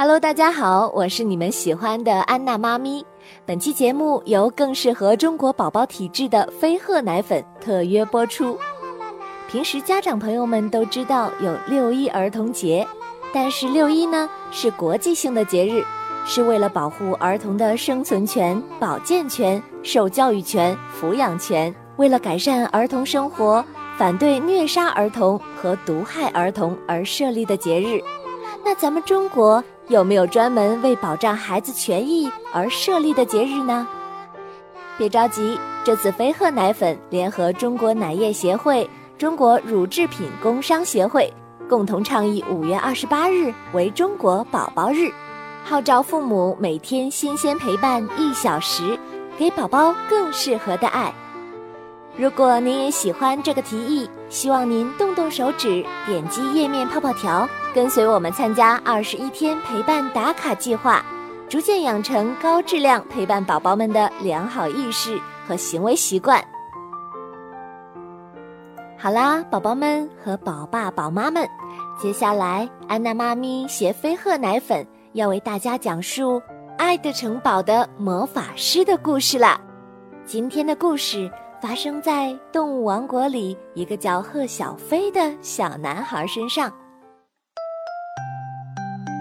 [0.00, 3.04] Hello，大家好，我是你们喜欢的安娜妈咪。
[3.44, 8.56] 本期节目由更适合中国宝宝体质的飞鹤奶粉特约播出。
[9.50, 12.86] 平时家长朋友们都知道有六一儿童节，
[13.32, 15.84] 但是六一呢是国际性的节日，
[16.24, 23.64] 是为了保护儿童的生存权、保健权、受教育权、抚养权，为了改善儿童生活、
[23.96, 28.00] 反对虐杀儿童和毒害儿童而设立的节日。
[28.64, 29.60] 那咱们中国。
[29.88, 33.86] 有没有专门为保障孩子权益而设立的节日呢？
[34.98, 41.32] 别着急，这次飞鹤奶粉联合中国奶业协会、中国乳制品工商协会
[41.68, 45.10] 共同倡议五月二十八日为中国宝宝日，
[45.64, 48.98] 号召父母每天新鲜陪伴一小时，
[49.38, 51.14] 给宝宝更适合的爱。
[52.14, 61.02] 如果您也喜欢这个提议，希望您动动手指，点击页面泡泡条，跟随我们参加二十一天陪伴打卡计划，
[61.48, 66.44] 逐渐养成高质量陪伴宝宝们的良好意识和行为习惯。
[68.98, 71.48] 好啦，宝宝们和宝爸宝妈们，
[71.98, 76.38] 接下来安娜妈咪携飞鹤奶粉要为大家讲述
[76.76, 79.58] 《爱的城堡》的魔法师的故事啦。
[80.26, 81.30] 今天的故事。
[81.60, 86.72] 发生在动物王国里一个叫贺小飞的小男孩身上。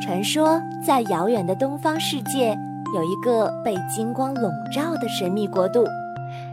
[0.03, 2.57] 传说在遥远的东方世界，
[2.93, 5.83] 有一个被金光笼罩的神秘国度，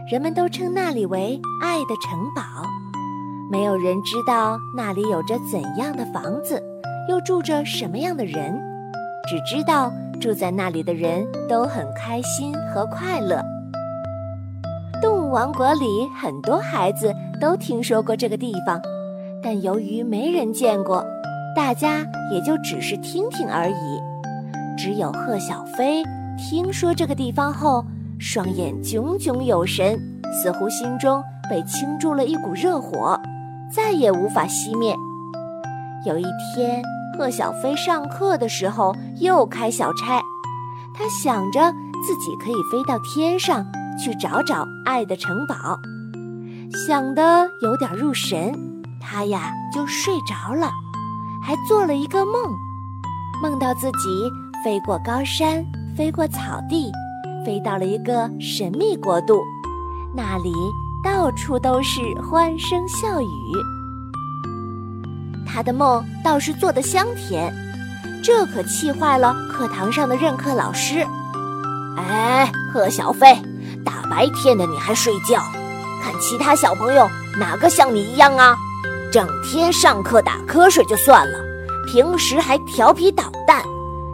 [0.09, 2.41] 人们都称那里为“爱的城堡”。
[3.51, 6.61] 没有人知道那里有着怎样的房子，
[7.07, 8.59] 又住着什么样的人，
[9.27, 13.39] 只知道住在那里的人都很开心和快乐。
[15.01, 18.81] 动物王国里很多孩子都听说过这个地方，
[19.43, 21.05] 但由于没人见过，
[21.55, 24.01] 大家也就只是听听而已。
[24.77, 26.03] 只有贺小飞
[26.37, 27.85] 听说这个地方后，
[28.19, 29.97] 双眼炯炯有神，
[30.33, 33.19] 似乎心中被倾注了一股热火，
[33.71, 34.95] 再也无法熄灭。
[36.05, 36.23] 有一
[36.53, 36.83] 天，
[37.17, 40.21] 贺小飞上课的时候又开小差，
[40.93, 41.71] 他想着
[42.05, 43.65] 自己可以飞到天上。
[43.97, 45.79] 去找找爱的城堡，
[46.85, 48.53] 想得有点入神，
[48.99, 50.69] 他呀就睡着了，
[51.41, 52.33] 还做了一个梦，
[53.41, 54.31] 梦到自己
[54.63, 56.91] 飞过高山，飞过草地，
[57.45, 59.41] 飞到了一个神秘国度，
[60.15, 60.51] 那里
[61.03, 63.25] 到处都是欢声笑语。
[65.45, 67.53] 他的梦倒是做得香甜，
[68.23, 71.05] 这可气坏了课堂上的任课老师。
[71.97, 73.33] 哎，贺小飞。
[73.85, 75.41] 大白天的你还睡觉？
[76.03, 77.07] 看其他小朋友
[77.39, 78.57] 哪个像你一样啊？
[79.11, 81.39] 整天上课打瞌睡就算了，
[81.87, 83.63] 平时还调皮捣蛋。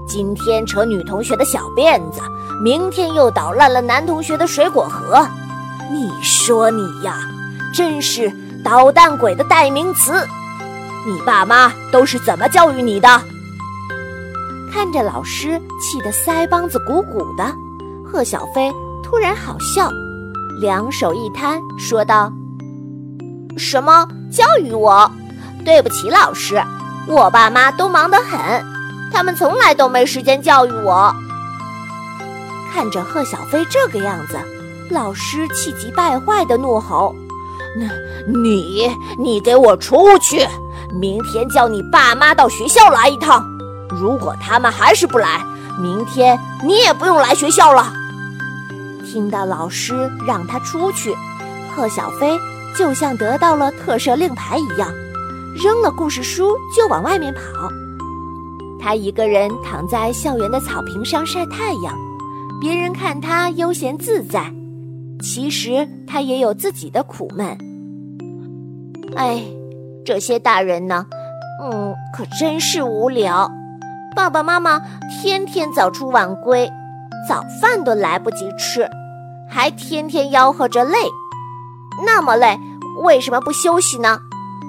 [0.08, 2.22] 今天扯女同学的小辫子，
[2.64, 5.26] 明天又捣烂了男同学的水果盒。
[5.92, 7.18] 你说你呀，
[7.74, 8.32] 真是
[8.64, 10.14] 捣蛋鬼的代名词。
[11.08, 13.08] 你爸妈都是怎么教育你的？
[14.72, 17.44] 看着老师气得腮帮子鼓鼓的，
[18.06, 18.72] 贺小飞。
[19.12, 19.92] 突然好笑，
[20.62, 22.32] 两手一摊，说道
[23.60, 25.12] ：“什么教育我？
[25.66, 26.64] 对不起，老师，
[27.08, 28.66] 我爸妈都忙得很，
[29.12, 31.14] 他们从来都没时间教育我。”
[32.74, 34.40] 看着贺小飞这个样子，
[34.90, 37.14] 老师气急败坏的怒吼
[37.78, 37.88] ：“那
[38.40, 38.90] 你，
[39.20, 40.48] 你给我出去！
[40.94, 43.46] 明天叫你爸妈到学校来一趟。
[43.90, 45.42] 如果他们还是不来，
[45.78, 47.92] 明天你也不用来学校了。”
[49.12, 51.14] 听到老师让他出去，
[51.76, 52.38] 贺小飞
[52.78, 54.90] 就像得到了特赦令牌一样，
[55.62, 57.42] 扔了故事书就往外面跑。
[58.80, 61.94] 他一个人躺在校园的草坪上晒太阳，
[62.62, 64.50] 别人看他悠闲自在，
[65.22, 67.58] 其实他也有自己的苦闷。
[69.18, 69.44] 哎，
[70.06, 71.06] 这些大人呢，
[71.62, 73.52] 嗯，可真是无聊。
[74.16, 76.70] 爸爸妈妈天天早出晚归，
[77.28, 78.90] 早饭都来不及吃。
[79.54, 80.98] 还天天吆喝着累，
[82.06, 82.58] 那么累，
[83.04, 84.18] 为什么不休息呢？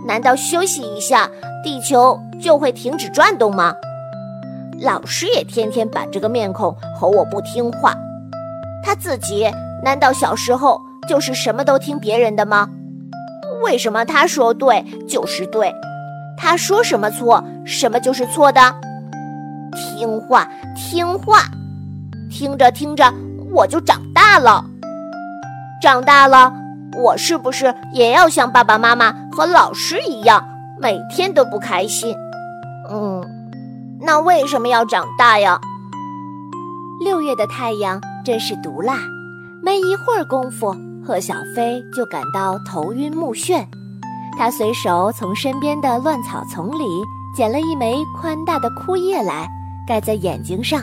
[0.05, 1.31] 难道休息一下，
[1.63, 3.73] 地球就会停止转动吗？
[4.81, 7.95] 老师也天天板着个面孔吼我不听话，
[8.83, 9.49] 他自己
[9.85, 12.69] 难道小时候就是什么都听别人的吗？
[13.63, 15.73] 为什么他说对就是对，
[16.37, 18.61] 他说什么错什么就是错的？
[19.77, 21.45] 听话，听话，
[22.29, 23.15] 听着听着
[23.53, 24.65] 我就长大了。
[25.83, 26.55] 长大了，
[26.97, 30.47] 我是不是也要像爸爸妈妈和老师一样，
[30.81, 32.15] 每天都不开心？
[32.89, 33.21] 嗯，
[34.01, 35.61] 那为什么要长大呀？
[37.01, 38.95] 六月的太阳真是毒辣，
[39.61, 40.73] 没一会儿功夫，
[41.05, 43.67] 贺小飞就感到头晕目眩。
[44.39, 46.85] 他随手从身边的乱草丛里
[47.37, 49.49] 捡了一枚宽大的枯叶来，
[49.85, 50.81] 盖在眼睛上。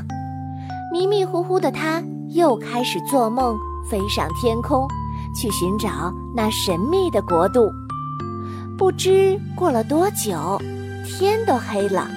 [0.91, 3.57] 迷迷糊糊的他，又开始做梦，
[3.89, 4.87] 飞上天空，
[5.33, 7.71] 去寻找那神秘的国度。
[8.77, 10.61] 不知过了多久，
[11.05, 12.07] 天都黑了，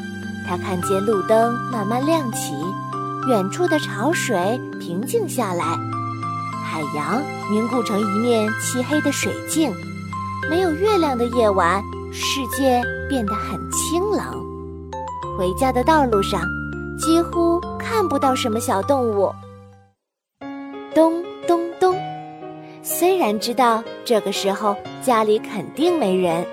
[0.46, 2.54] 他看见路灯慢慢亮起。
[3.28, 5.64] 远处的潮水平静下来，
[6.64, 9.72] 海洋凝固成一面漆黑的水镜。
[10.50, 11.82] 没有月亮的夜晚，
[12.12, 14.20] 世界变得很清冷。
[15.38, 16.42] 回家的道路上，
[16.98, 19.32] 几乎看不到什么小动物。
[20.94, 21.22] 咚！
[23.02, 26.46] 虽然知道这个时候家里肯定没人，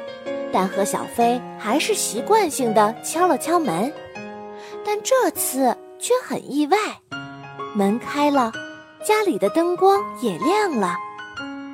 [0.52, 3.94] 但贺小飞还是习惯性的敲了敲门。
[4.84, 5.78] 但这次。
[6.00, 6.78] 却很意外，
[7.76, 8.52] 门开了，
[9.04, 10.96] 家里的灯光也亮了。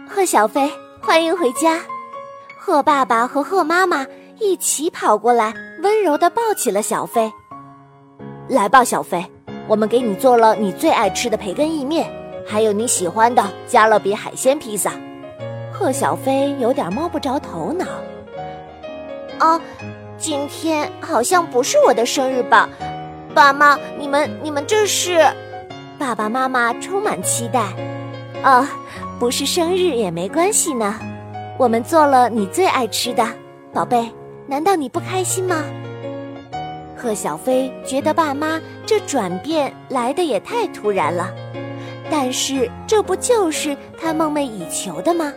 [0.09, 0.67] 贺小飞，
[0.99, 1.79] 欢迎回家！
[2.59, 4.03] 贺爸爸和贺妈妈
[4.39, 7.31] 一起跑过来，温柔的抱起了小飞。
[8.47, 9.23] 来吧，小飞，
[9.67, 12.11] 我们给你做了你最爱吃的培根意面，
[12.45, 14.93] 还有你喜欢的加勒比海鲜披萨。
[15.73, 17.85] 贺小飞有点摸不着头脑。
[19.39, 19.59] 啊，
[20.17, 22.69] 今天好像不是我的生日吧？
[23.33, 25.19] 爸妈，你们你们这是？
[25.99, 27.65] 爸爸妈妈充满期待。
[28.43, 28.65] 哦，
[29.19, 30.97] 不是生日也没关系呢。
[31.57, 33.25] 我们做了你最爱吃的，
[33.73, 34.09] 宝贝，
[34.45, 35.63] 难道你不开心吗？
[36.97, 41.29] 贺小飞觉得爸妈这转变来的也太突然了，
[42.09, 45.33] 但是这不就是他梦寐以求的吗？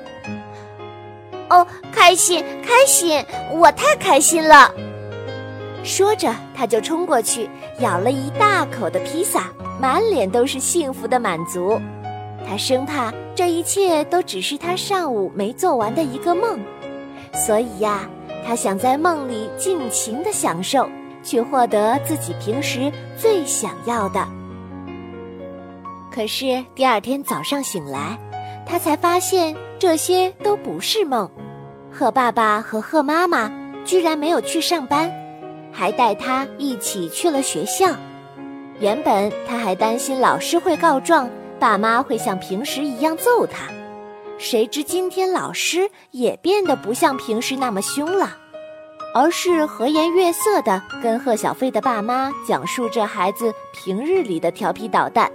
[1.51, 4.71] 哦，开心开心，我太开心了。
[5.83, 7.49] 说着，他就冲过去
[7.79, 9.51] 咬了一大口的披萨，
[9.81, 11.81] 满脸都是幸福的满足。
[12.47, 16.59] 他生怕这一切都只是他上午没做完的一个梦，
[17.33, 18.09] 所以呀，
[18.47, 20.89] 他想在梦里尽情的享受，
[21.23, 24.27] 去获得自己平时最想要的。
[26.19, 28.19] 可是第二天早上醒来，
[28.67, 31.31] 他才发现这些都不是梦。
[31.93, 33.49] 贺爸爸和贺妈妈
[33.85, 35.09] 居然没有去上班。
[35.71, 37.95] 还带他一起去了学校。
[38.81, 41.31] 原本他还担心老师会告状，
[41.61, 43.69] 爸妈会像平时一样揍他。
[44.39, 48.37] 谁知今天老师也变得不像平时那么凶了，
[49.15, 55.31] 而是和颜悦色地跟贺小飞的爸妈讲述着孩子平日里的调皮捣蛋，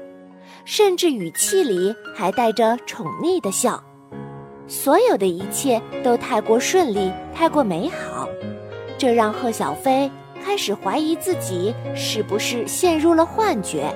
[0.65, 3.81] 甚至语气里还带着宠溺的笑。
[4.67, 8.27] 所有的一切都太过顺利，太过美好，
[8.97, 10.09] 这让贺小飞。
[10.45, 13.89] 开始怀疑自己是不是陷入了幻觉，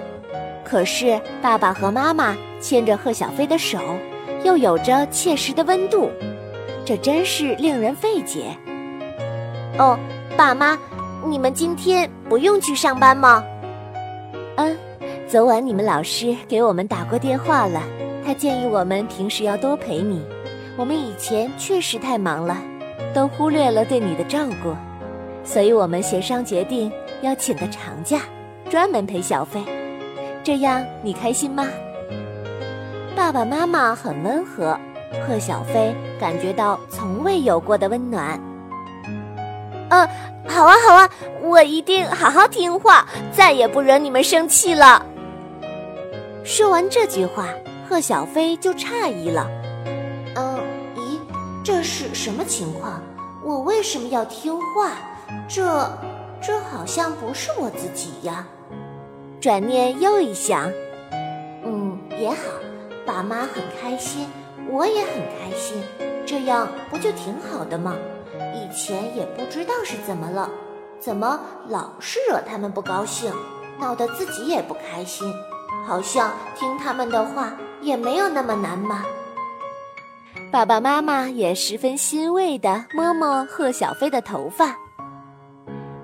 [0.63, 3.77] 可是爸爸和妈妈牵着贺小飞的手，
[4.45, 6.09] 又有着切实的温度，
[6.85, 8.45] 这真是令人费解。
[9.77, 9.99] 哦，
[10.37, 10.79] 爸妈，
[11.25, 13.43] 你们今天不用去上班吗？
[14.55, 14.77] 嗯，
[15.29, 17.83] 昨晚你们老师给我们打过电话了，
[18.25, 20.25] 他建议我们平时要多陪你，
[20.77, 22.57] 我们以前确实太忙了，
[23.13, 24.73] 都忽略了对你的照顾。
[25.43, 26.89] 所以我们协商决定
[27.21, 28.21] 要请个长假，
[28.69, 29.61] 专门陪小飞，
[30.45, 31.67] 这样你开心吗？
[33.13, 34.79] 爸爸妈妈很温和，
[35.27, 38.39] 贺小飞感觉到从未有过的温暖。
[39.89, 40.07] 嗯，
[40.47, 41.09] 好啊好啊，
[41.41, 45.05] 我一定好好听话，再也不惹你们生气了。
[46.47, 47.49] 说完这句话，
[47.89, 49.45] 贺小飞就诧异了。
[50.33, 50.57] 嗯，
[50.95, 51.19] 咦，
[51.61, 53.01] 这是什么情况？
[53.43, 54.93] 我为什么要听话？
[55.45, 55.91] 这，
[56.41, 58.47] 这好像不是我自己呀。
[59.41, 60.71] 转念又一想，
[61.65, 62.37] 嗯，也好，
[63.05, 64.25] 爸妈很开心，
[64.69, 65.83] 我也很开心，
[66.25, 67.93] 这样不就挺好的吗？
[68.55, 70.49] 以前也不知道是怎么了，
[70.97, 73.33] 怎么老是惹他们不高兴，
[73.81, 75.29] 闹得自己也不开心，
[75.85, 79.05] 好像听他们的话也没有那么难嘛。
[80.51, 84.75] 爸爸妈妈也十分欣慰地摸摸贺小飞的头发。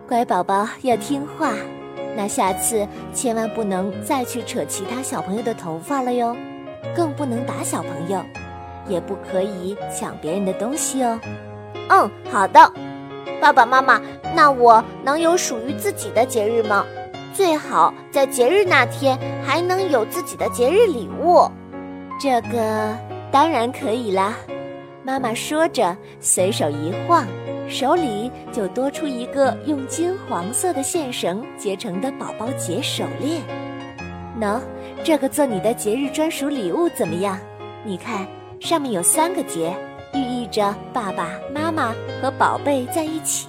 [0.08, 1.53] 乖宝宝要听话，
[2.15, 6.36] 那下次千万不能再去扯其他小朋友的头发了哟，
[6.96, 8.22] 更不能打小朋友，
[8.88, 11.20] 也不可以抢别人的东西哦。
[11.89, 12.72] 嗯，好的，
[13.39, 14.01] 爸爸妈妈，
[14.36, 16.86] 那我能有属于自己的节日吗？
[17.33, 21.49] 最好在节日那天还能有自己的节日礼物。
[22.21, 22.95] 这个
[23.31, 24.35] 当然可以啦。
[25.03, 27.25] 妈妈说着，随手一晃，
[27.67, 33.41] 手里就多出一个用金黄色的线绳结成的宝宝节手链。
[34.39, 34.61] 喏，
[35.03, 37.37] 这个做你的节日专属礼物怎么样？
[37.83, 38.25] 你看，
[38.61, 39.75] 上面有三个结，
[40.13, 43.47] 寓意着爸爸妈妈和宝贝在一起。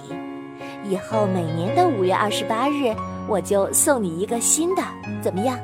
[0.83, 2.93] 以后每年的五月二十八日，
[3.27, 4.81] 我就送你一个新的，
[5.21, 5.59] 怎么样？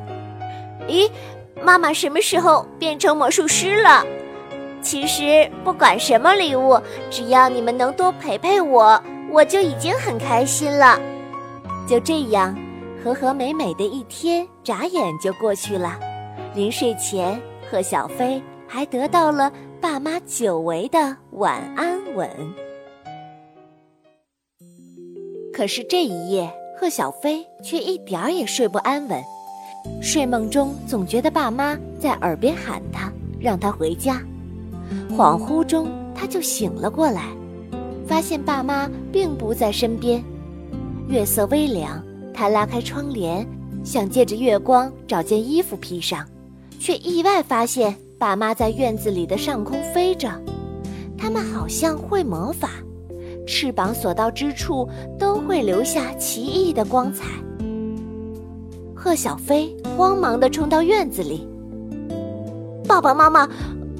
[0.87, 1.09] 咦，
[1.63, 4.05] 妈妈什么时候变成魔术师了？
[4.81, 9.01] 其实不管什么礼物，只要你们能多陪陪我，
[9.31, 10.99] 我就已经很开心了。
[11.87, 12.57] 就这样，
[13.03, 15.99] 和和美美的一天眨眼就过去了。
[16.55, 17.39] 临睡前，
[17.69, 22.27] 贺小飞还得到了爸妈久违的晚安吻。
[25.53, 29.23] 可是这一夜，贺小飞却一点儿也睡不安稳，
[30.01, 34.19] 睡梦中总觉得爸妈在耳边喊他，让他回家。
[35.15, 37.27] 恍惚中，他就醒了过来，
[38.07, 40.23] 发现爸妈并不在身边。
[41.07, 43.47] 月色微凉，他拉开窗帘，
[43.83, 46.27] 想借着月光找件衣服披上，
[46.79, 50.31] 却意外发现爸妈在院子里的上空飞着。
[51.15, 52.71] 他们好像会魔法，
[53.51, 54.87] 翅膀所到之处
[55.19, 57.25] 都会留下奇异的光彩。
[58.95, 61.45] 贺小飞慌忙地冲到院子里，
[62.87, 63.45] 爸爸妈妈。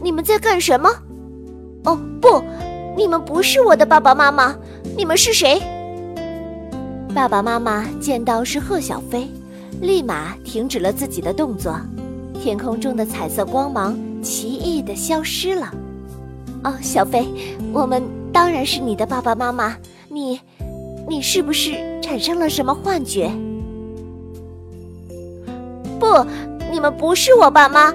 [0.02, 0.90] 你们在干什么？
[1.84, 2.42] 哦不，
[2.98, 4.56] 你们不是我的爸爸妈妈，
[4.98, 5.62] 你们是谁？
[7.14, 9.28] 爸爸妈妈见到是贺小飞，
[9.80, 11.76] 立马停止了自己的动作，
[12.42, 15.72] 天空中的彩色光芒奇异的消失了。
[16.64, 17.28] 哦，小飞，
[17.72, 18.02] 我们
[18.34, 19.76] 当然是你的爸爸妈妈，
[20.10, 20.40] 你，
[21.08, 23.32] 你是不是产生了什么幻觉？
[26.00, 26.26] 不，
[26.72, 27.94] 你们不是我爸妈。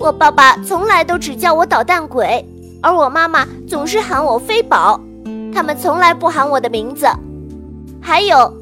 [0.00, 2.44] 我爸爸从来都只叫我捣蛋鬼，
[2.82, 5.00] 而我妈妈总是喊我飞宝，
[5.54, 7.06] 他们从来不喊我的名字。
[8.00, 8.52] 还有，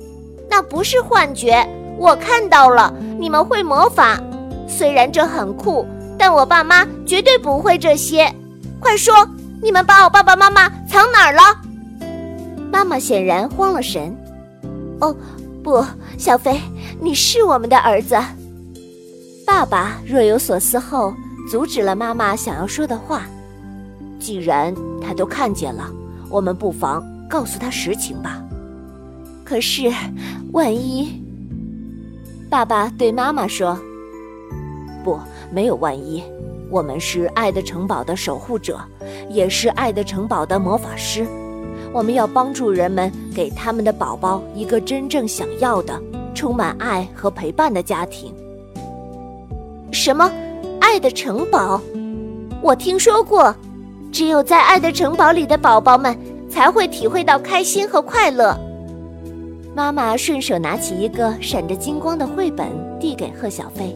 [0.50, 4.20] 那不是幻觉，我看到了，你们会魔法。
[4.68, 5.86] 虽然这很酷，
[6.18, 8.30] 但我爸妈绝对不会这些。
[8.78, 9.14] 快说，
[9.62, 11.42] 你们把我爸爸妈妈藏哪儿了？
[12.72, 14.12] 妈妈显然慌了神。
[15.00, 15.14] 哦，
[15.62, 15.84] 不，
[16.18, 16.60] 小飞，
[17.00, 18.16] 你是我们的儿子。
[19.46, 21.14] 爸爸若有所思后。
[21.50, 23.22] 阻止了妈妈想要说的话。
[24.18, 25.90] 既然他都看见了，
[26.30, 28.40] 我们不妨告诉他实情吧。
[29.44, 29.92] 可是，
[30.52, 31.20] 万一……
[32.48, 33.76] 爸爸对妈妈说
[35.02, 35.18] ：“不，
[35.50, 36.22] 没有万一。
[36.72, 38.80] 我们是爱的城堡的守护者，
[39.28, 41.26] 也是爱的城堡的魔法师。
[41.92, 46.00] 我们要帮助人们，给他们的宝宝一个真正想要的、
[46.34, 48.34] 充满爱和陪伴的家庭。”
[49.92, 50.32] 什么？
[50.80, 51.78] 爱的城堡，
[52.62, 53.54] 我听说过，
[54.10, 58.58] 只有在爱的城堡里的宝宝们才会体会到开心和快乐。
[59.76, 62.66] 妈妈顺手拿起一个闪着金光的绘本，
[62.98, 63.94] 递给贺小飞。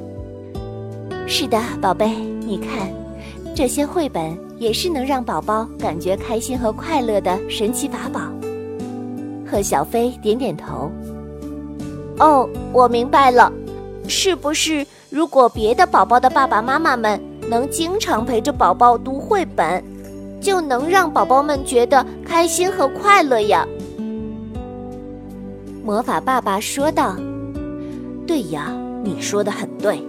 [1.28, 2.08] 是的，宝贝，
[2.40, 2.88] 你看，
[3.52, 8.20] 这些绘本也是能让宝宝感觉开心和快乐的神奇法宝。
[9.44, 10.88] 贺小飞点点头。
[12.20, 13.52] 哦，我明白了，
[14.06, 14.86] 是不是？
[15.10, 19.82] 如果别的宝宝的爸爸妈妈们能经常陪着宝宝读绘本，
[20.40, 23.66] 就能让宝宝们觉得开心和快乐呀。
[25.84, 27.16] 魔法爸爸说道
[28.26, 30.00] ：“对呀，你说的很对。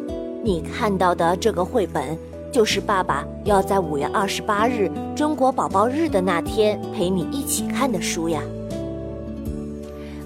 [0.48, 2.18] 你看到的这个绘本，
[2.54, 8.42] 就是爸爸要在五月二十八日中国宝宝日的那天陪你一起看的书呀。”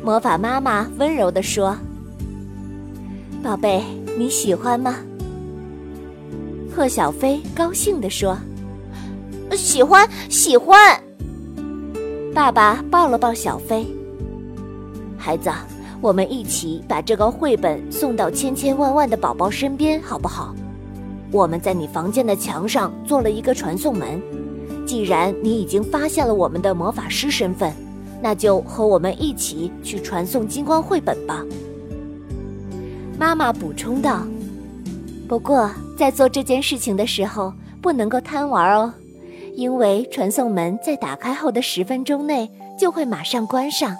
[0.05, 1.75] 魔法妈妈温柔地说
[3.41, 3.83] ：“宝贝。”
[4.15, 4.97] 你喜欢吗？
[6.75, 8.37] 贺小飞高兴地说
[9.57, 11.01] ：“喜欢，喜欢。”
[12.35, 13.87] 爸爸抱了抱小飞，
[15.17, 15.49] 孩子，
[16.01, 20.55] 我们一起把这个绘本送到千千万万的宝宝身边，好不好？
[21.31, 24.19] 我们在你房间的墙上做了一个传送门。
[24.85, 27.71] 既然你已经发现了我们的魔法师身份，
[28.19, 31.45] 那就和我们一起去传送金光绘本吧。
[33.19, 34.25] 妈妈补充道
[35.29, 38.91] ：“不过，在做这件事情的时候，不能够贪玩哦，
[39.55, 43.95] 因为传送门在打开后的十分钟内就会马上关上。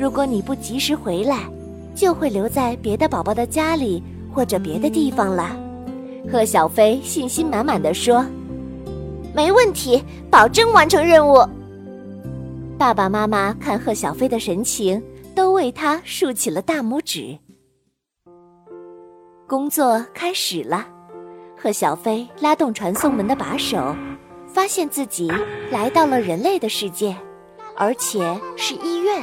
[0.00, 1.40] 如果你不及时回来，
[1.94, 4.02] 就会留在别的宝宝的家里
[4.32, 5.54] 或者别的地方了。”
[6.32, 8.24] 贺小飞信心满满的说
[9.36, 11.46] ：“没问题，保证完成任务。”
[12.80, 15.02] 爸爸妈妈看贺小飞的神情，
[15.34, 17.38] 都为他竖起了大拇指。
[19.46, 20.86] 工作开始了，
[21.58, 23.94] 贺小飞拉动传送门的把手，
[24.46, 25.30] 发现自己
[25.70, 27.14] 来到了人类的世界，
[27.76, 29.22] 而且是医院。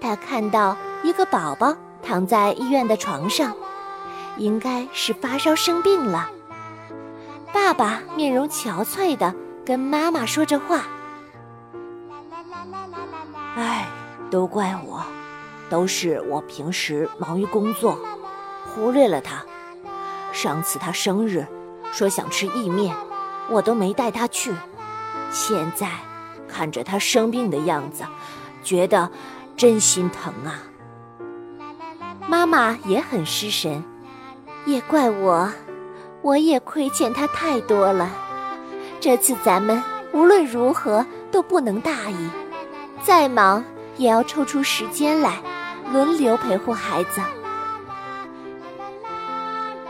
[0.00, 3.54] 他看到一个宝宝躺在医院的床上，
[4.36, 6.30] 应该是发烧生病了。
[7.52, 10.84] 爸爸面容憔悴的跟妈妈说着话
[13.56, 13.86] ：“哎，
[14.30, 15.02] 都怪我，
[15.68, 17.98] 都是我平时忙于工作，
[18.66, 19.44] 忽略了他。
[20.32, 21.46] 上次他生日，
[21.92, 22.94] 说想吃意面。”
[23.52, 24.54] 我都没带他去，
[25.32, 25.88] 现在
[26.46, 28.04] 看着他生病的样子，
[28.62, 29.10] 觉得
[29.60, 30.62] 真心疼啊。
[32.26, 33.84] 妈妈也很失神，
[34.64, 35.52] 也怪我，
[36.22, 38.08] 我也亏欠他太多了。
[39.00, 39.82] 这次咱们
[40.14, 42.30] 无论如何都不能大意，
[43.02, 43.62] 再忙
[43.98, 45.42] 也要抽出时间来，
[45.92, 47.20] 轮流陪护孩子。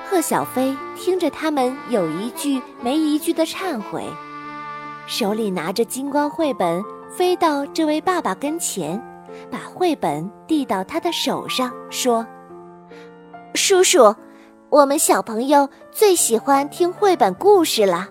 [0.05, 4.05] 贺小飞听着他们有一句没一句的忏悔，
[5.07, 9.00] 手里拿着金光绘本，飞到这位爸爸跟前，
[9.50, 12.26] 把绘本递到他的手上，说
[13.54, 14.14] ：“叔叔，
[14.68, 18.09] 我们小朋友最喜欢听绘本故事了，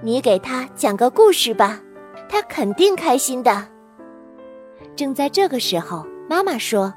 [0.00, 1.80] 你给他讲个故事吧，
[2.28, 3.68] 他肯定开心的。”
[4.96, 6.92] 正在这个时候，妈妈说：“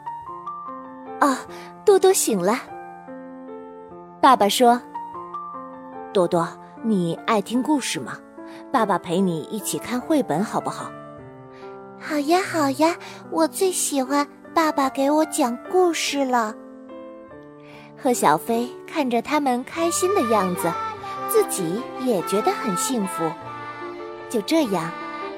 [1.22, 1.38] 哦，
[1.86, 2.58] 多多醒了。”
[4.22, 4.82] 爸爸说
[6.12, 6.48] ：“多多，
[6.84, 8.18] 你爱听故事吗？
[8.72, 10.90] 爸爸陪你一起看绘本，好不好
[12.00, 12.96] ？”“好呀，好呀，
[13.32, 16.54] 我最喜欢爸爸给我讲故事了。”
[17.98, 20.72] 贺小飞看着他们开心的样子，
[21.30, 23.30] 自己也觉得很幸福。
[24.30, 24.92] 就这样，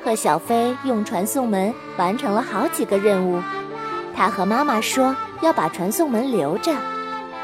[0.03, 3.41] 贺小飞用传送门完成了好几个任务。
[4.15, 6.73] 他和妈妈说要把传送门留着。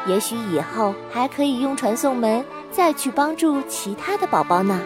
[0.05, 4.82] 也许以后还可以用传送门再去帮助其他的宝宝呢。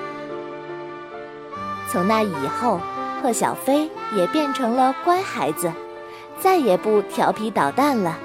[1.89, 2.79] 从那以后，
[3.21, 5.71] 贺小飞也变成了乖孩子，
[6.39, 8.17] 再也不调皮捣蛋了。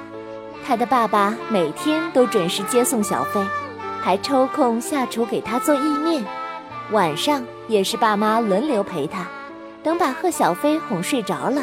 [0.65, 3.45] 他的爸爸每天都准时接送小飞，
[4.01, 6.25] 还抽空下厨给他做意面。
[6.91, 9.27] 晚上也是爸妈轮流陪他，
[9.83, 11.63] 等把贺小飞哄睡着了，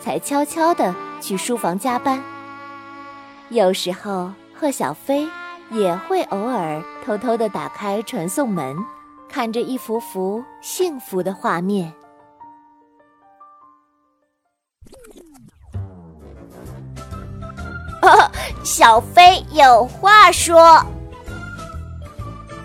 [0.00, 2.22] 才悄悄地去书房加班。
[3.48, 4.32] 有时候。
[4.56, 5.28] 贺小飞
[5.72, 8.76] 也会偶尔偷偷地打开传送门，
[9.28, 11.92] 看着一幅幅幸福的画面。
[18.62, 20.84] 小飞有话说：“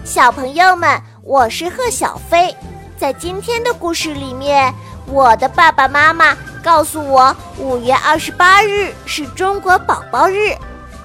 [0.03, 2.55] 小朋友们，我是贺小飞。
[2.97, 4.73] 在今天的故事里面，
[5.07, 10.55] 我的爸爸妈妈告诉我，五月二十八日是中国宝宝日。”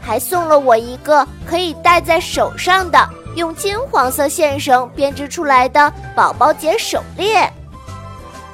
[0.06, 7.50] 还送了我一个可以戴在手上的用金黄色线绳编织出来的宝宝节手链，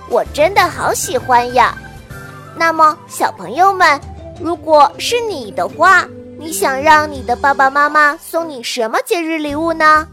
[0.08, 1.76] 我真的好喜欢呀！
[2.54, 4.00] 那么，小朋友们，
[4.40, 6.06] 如果是你的话，
[6.38, 10.08] 你想让你的爸爸妈妈送你什么节日礼物呢？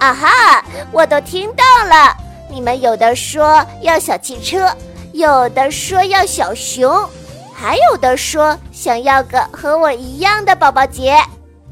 [0.00, 2.16] 啊哈，我都听到了，
[2.50, 4.68] 你们有的说要小汽车，
[5.12, 7.08] 有的说要小熊。
[7.54, 11.10] 还有的说想要个和我一样的宝宝节，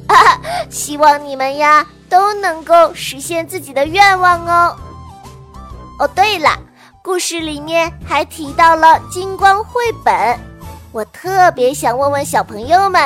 [0.09, 0.17] 啊，
[0.69, 4.77] 希望你们呀都能够实现自己的愿望哦。
[6.01, 6.59] 哦，对了，
[7.07, 10.37] 故事里面还提到了金光绘本，
[10.91, 13.01] 我特别想问问小朋友们，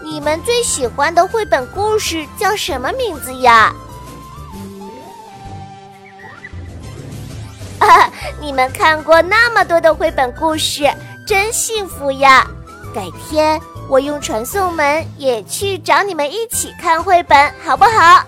[0.00, 3.74] 你们最喜欢的绘本故事叫什么名字呀？
[7.80, 8.08] 啊，
[8.40, 10.88] 你们看过那么多的绘本故事。
[11.26, 12.46] 真幸福呀！
[12.94, 18.22] 改天我用传送门也去找你们一起看绘本，好不好？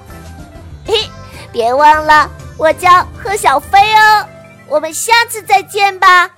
[0.85, 1.09] 嘿，
[1.53, 4.27] 别忘了我叫贺小飞哦。
[4.75, 6.29] 我们下次再见吧，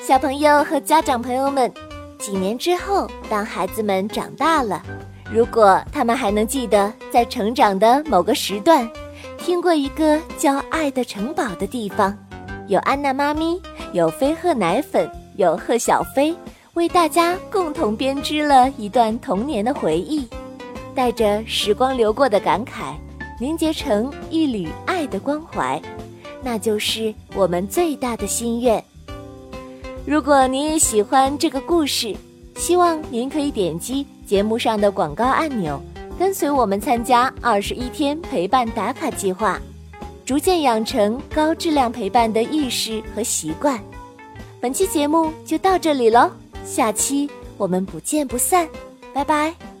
[0.00, 1.70] 小朋友和家长朋友们。
[2.18, 4.82] 几年之后，当孩子们长大了，
[5.30, 8.88] 如果他们还能记得在成长的某个时段，
[9.36, 12.16] 听过一个叫“爱的城堡”的地方，
[12.66, 13.60] 有安娜妈咪。
[13.92, 16.34] 有飞鹤奶粉，有贺小飞，
[16.72, 20.26] 为大家共同编织了一段童年的回忆，
[20.94, 22.94] 带着时光流过的感慨，
[23.38, 25.78] 凝结成一缕爱的关怀，
[26.42, 28.82] 那就是我们最大的心愿。
[30.04, 32.14] 如果您也喜欢这个故事，
[32.56, 35.80] 希望您可以点击节目上的广告按钮，
[36.18, 39.60] 跟随我们参加二十一天陪伴打卡计划。
[40.24, 43.82] 逐渐养成高质量陪伴的意识和习惯。
[44.60, 46.30] 本期节目就到这里喽，
[46.64, 48.68] 下期我们不见不散，
[49.12, 49.71] 拜拜。